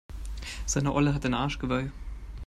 [0.65, 1.91] Seine Olle hat ein Arschgeweih.